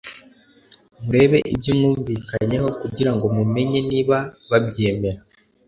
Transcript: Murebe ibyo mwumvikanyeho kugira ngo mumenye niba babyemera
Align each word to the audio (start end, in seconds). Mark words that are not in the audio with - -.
Murebe 1.03 1.37
ibyo 1.53 1.71
mwumvikanyeho 1.79 2.67
kugira 2.81 3.11
ngo 3.15 3.25
mumenye 3.35 3.79
niba 3.89 4.17
babyemera 4.49 5.19